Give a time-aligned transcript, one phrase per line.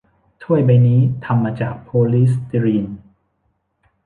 [0.43, 2.85] ถ้วยใบนี้ทำมาจากโพลีสตีรีน